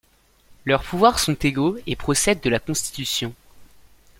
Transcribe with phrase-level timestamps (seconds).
[0.65, 3.35] Leurs pouvoirs sont égaux et procèdent de la Constitution.